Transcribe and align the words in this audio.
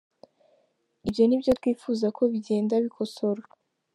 Ibyo 1.07 1.23
ni 1.25 1.37
byo 1.41 1.51
twifuza 1.59 2.05
ko 2.17 2.21
bigenda 2.31 2.73
bikosorwa. 2.83 3.51